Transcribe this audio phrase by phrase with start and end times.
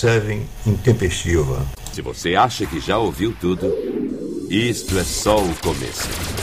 [0.00, 1.62] 7 intempestiva.
[1.92, 3.70] Se você acha que já ouviu tudo,
[4.48, 6.39] isto é só o começo.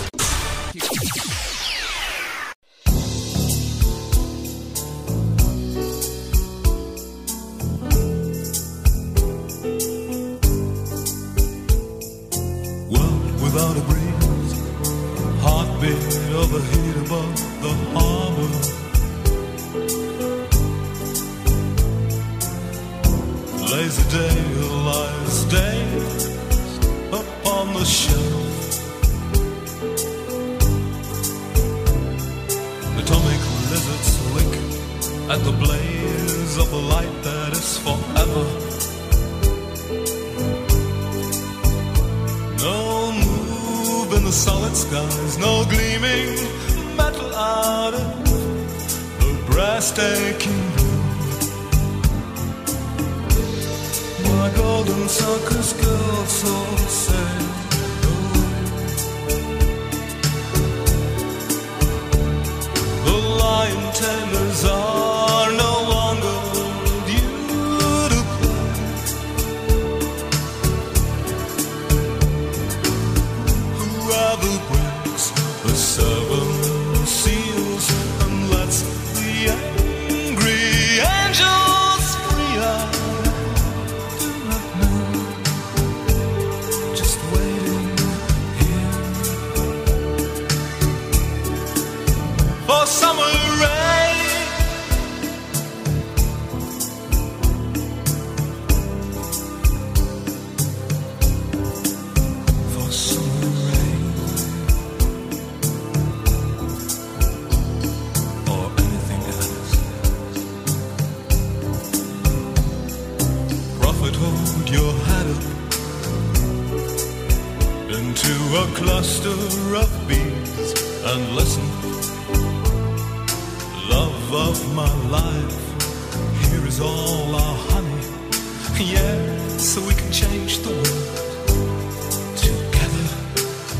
[129.67, 133.07] So we can change the world together.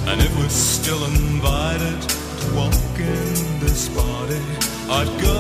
[0.10, 2.02] And if we're still invited
[2.42, 4.42] to walk in this party,
[4.98, 5.40] I'd go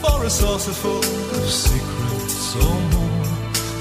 [0.00, 1.00] for a saucerful
[1.36, 3.24] of secrets or more.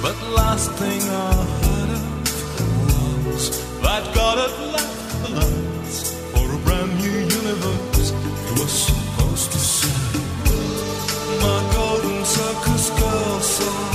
[0.04, 1.32] But last thing I
[1.64, 3.46] heard of was
[3.80, 8.10] that God had left the lights for a brand new universe.
[8.48, 10.20] He was supposed to say,
[11.40, 13.95] My golden circus girl, so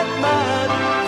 [0.21, 1.00] Forever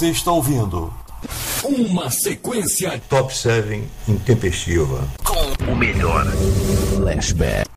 [0.00, 0.90] Você está ouvindo
[1.62, 5.06] Uma sequência Top 7 intempestiva.
[5.22, 6.24] com o melhor
[6.96, 7.69] flashback.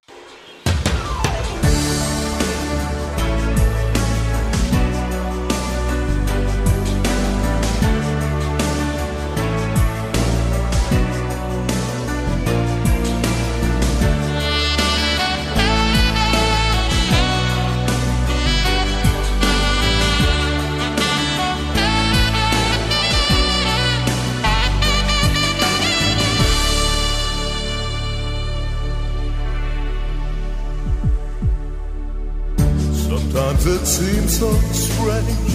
[34.03, 34.51] Seems so
[34.87, 35.51] strange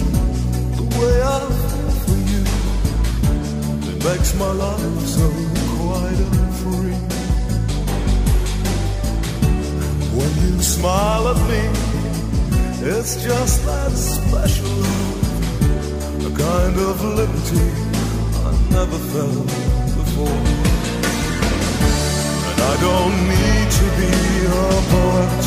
[0.77, 1.39] the way I
[1.69, 2.43] feel for you.
[3.89, 5.27] It makes my life so
[5.77, 6.97] quiet and free.
[10.17, 11.63] When you smile at me,
[12.91, 14.79] it's just that special
[16.29, 17.69] a kind of liberty
[18.45, 19.49] I never felt
[19.99, 20.41] before.
[22.49, 24.11] And I don't need to be
[24.57, 25.41] a poet.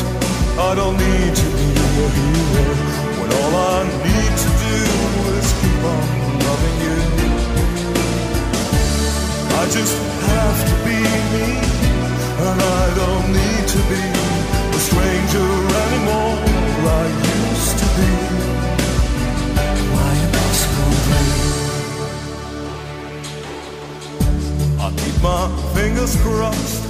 [0.69, 1.69] I don't need to be
[2.03, 2.92] a hero.
[3.35, 4.77] All I need to do
[5.37, 6.05] is keep on
[6.47, 6.97] loving you.
[9.61, 9.95] I just
[10.31, 10.99] have to be
[11.33, 11.47] me.
[12.45, 14.03] And I don't need to be
[14.77, 15.49] a stranger
[15.85, 16.37] anymore.
[16.85, 17.05] I
[17.39, 18.11] used to be.
[21.05, 21.33] Dream.
[24.79, 26.83] I keep my fingers crossed.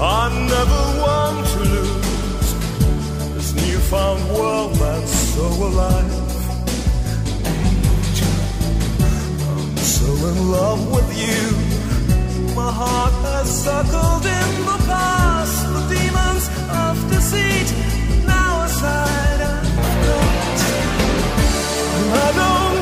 [0.00, 2.48] I never want to lose
[3.34, 6.12] this newfound world that's so alive.
[7.44, 8.36] Angel,
[9.50, 11.42] I'm so in love with you.
[12.54, 16.44] My heart has circled in the past, the demons
[16.82, 17.68] of deceit.
[18.26, 20.58] Now aside, I've got.
[22.22, 22.73] I don't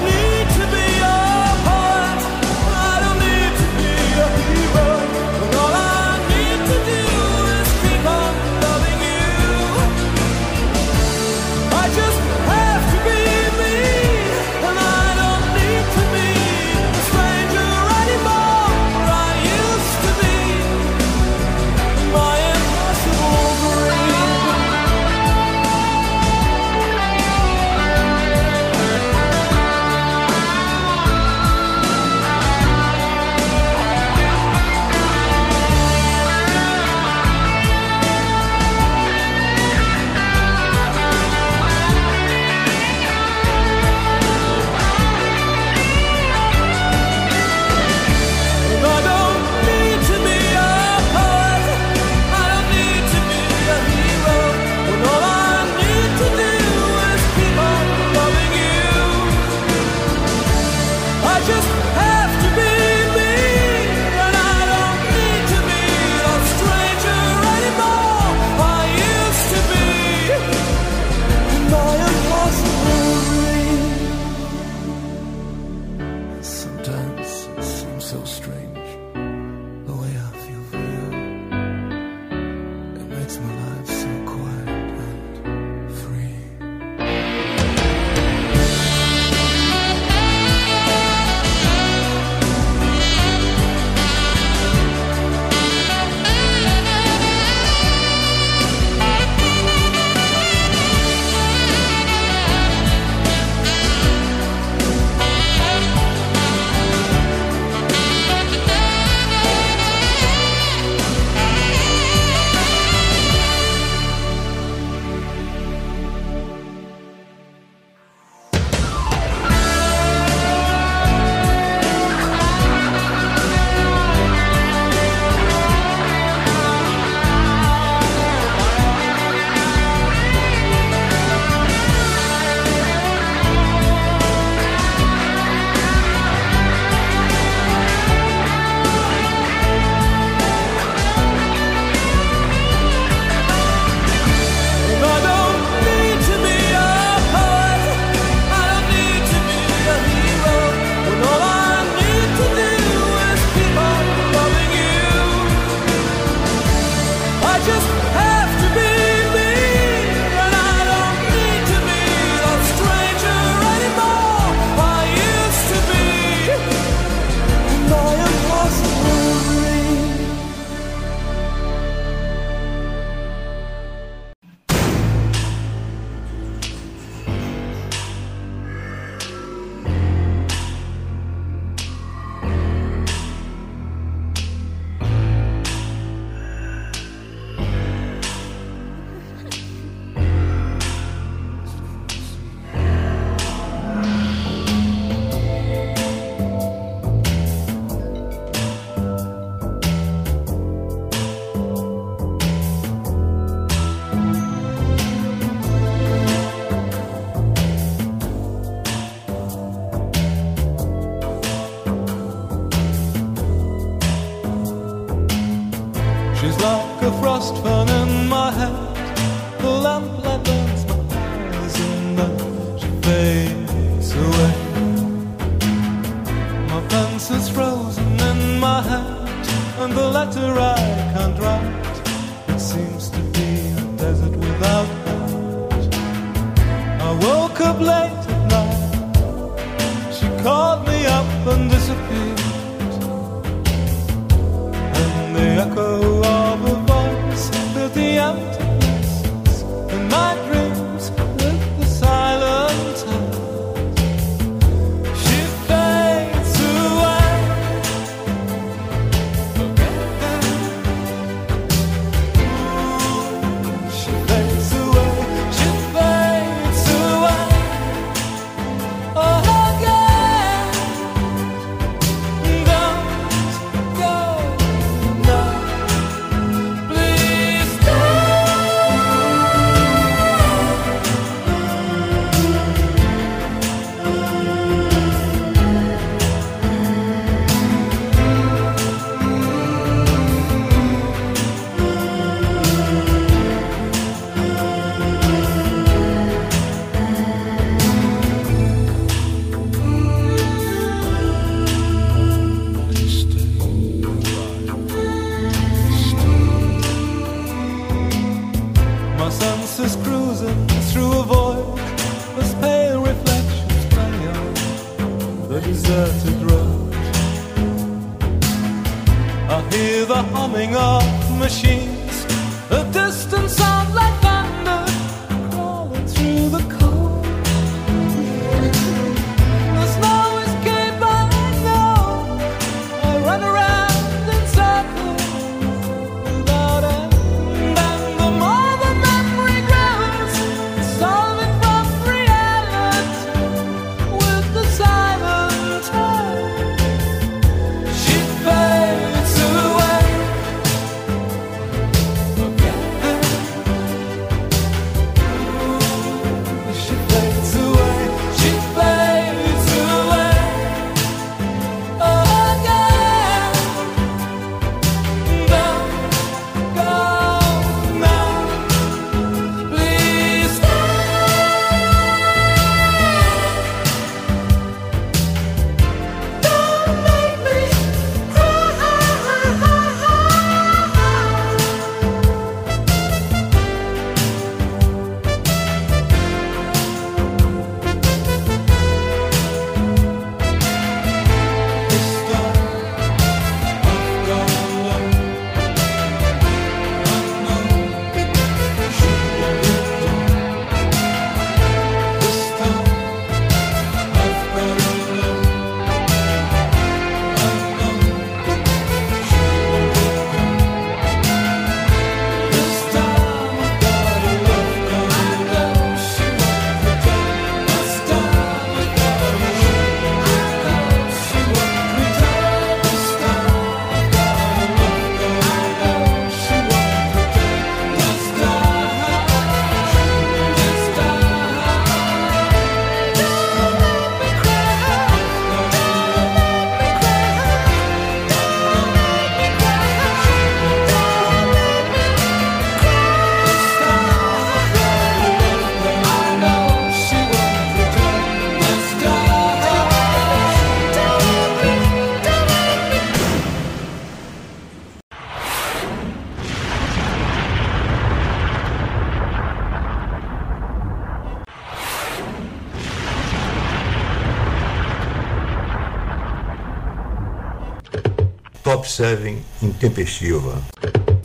[468.92, 470.60] 7 intempestiva.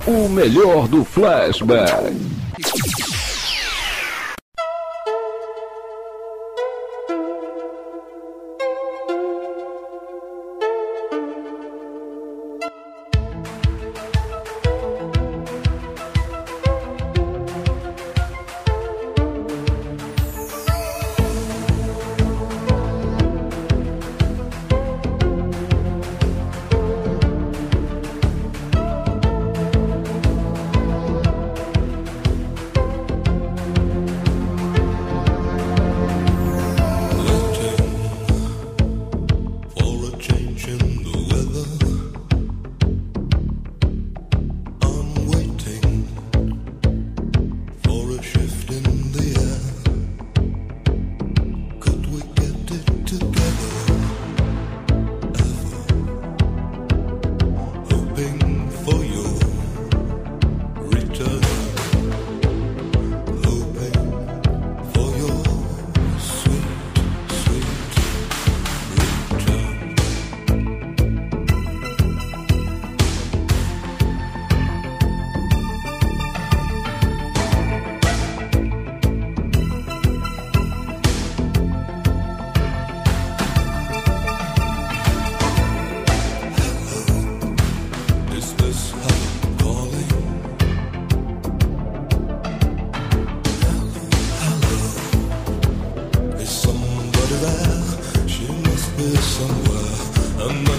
[0.07, 2.36] O melhor do flashback.
[40.57, 41.96] changing the weather.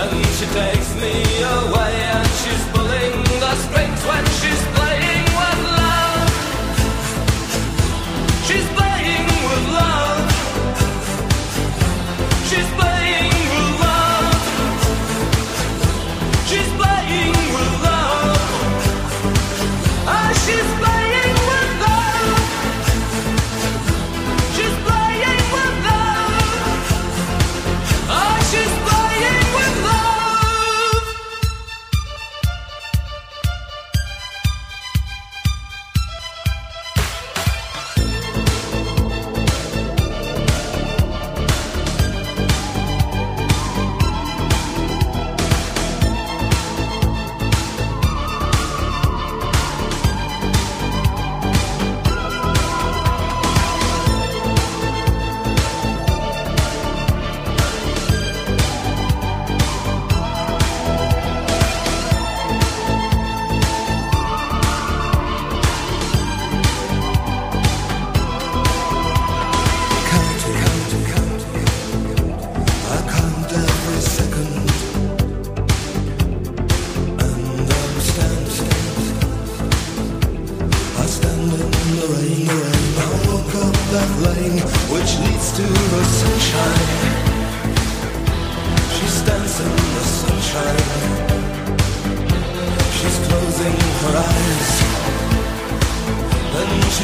[0.00, 1.10] And she takes me
[1.42, 4.77] away and she's pulling the strings when she's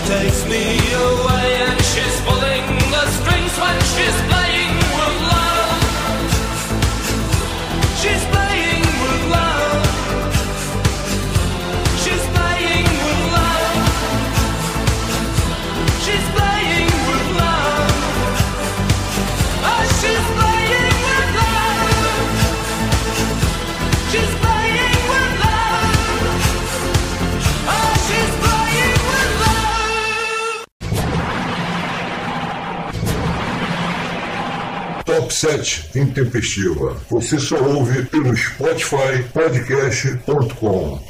[0.07, 2.34] takes me away and she's.
[35.45, 36.97] 7, Intempestiva.
[37.11, 41.03] Você só ouve pelo Spotify podcast.com.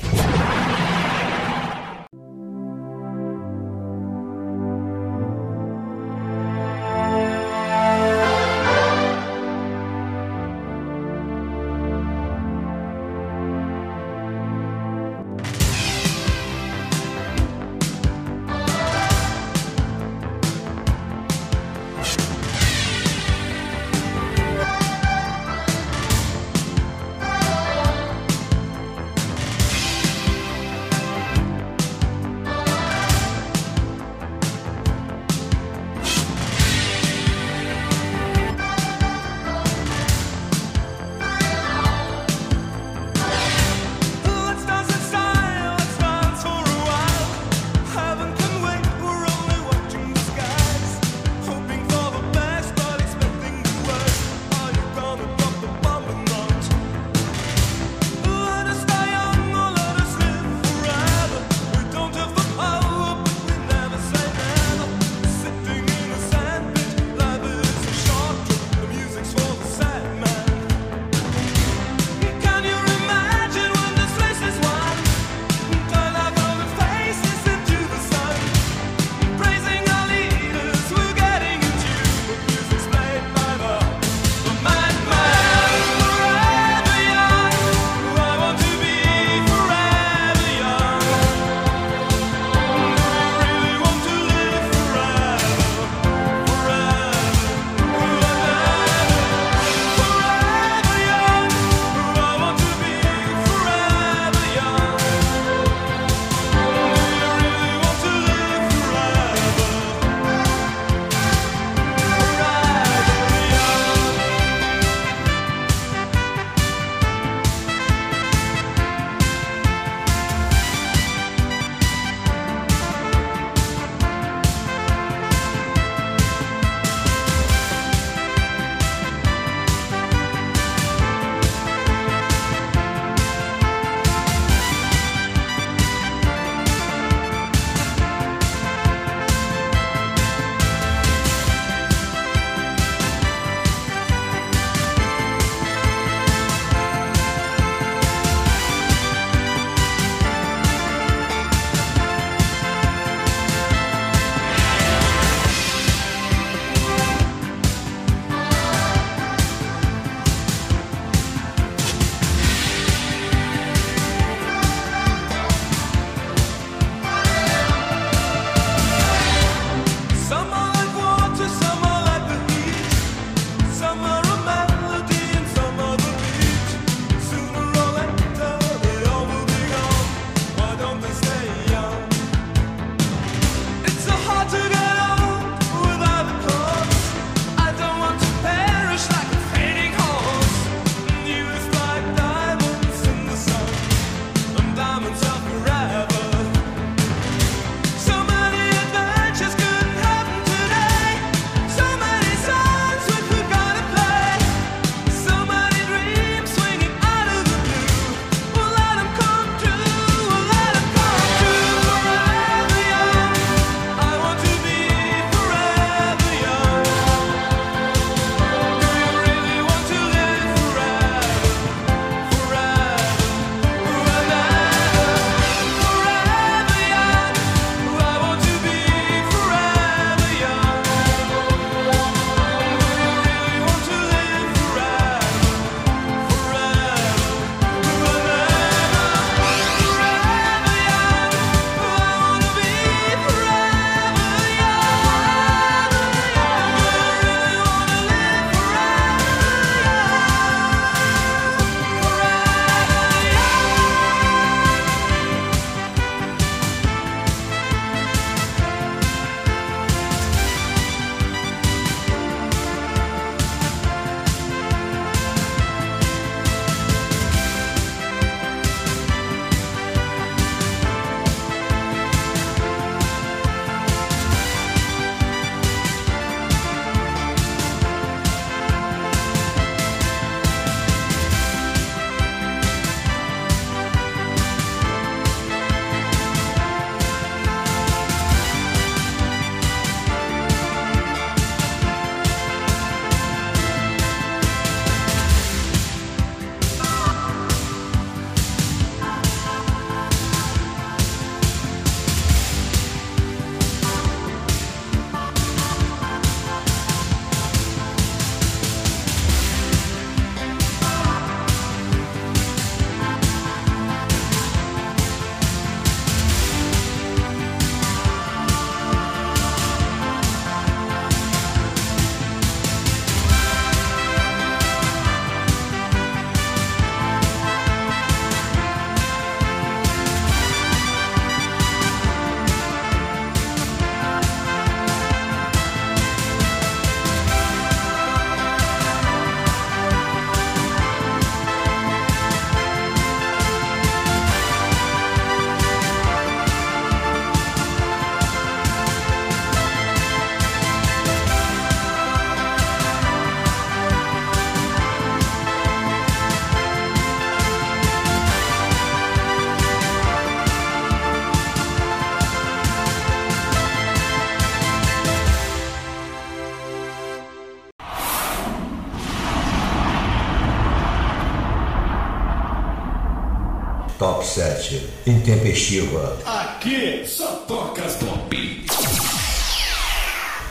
[375.25, 376.19] Intempestiva.
[376.27, 377.97] Aqui só toca as.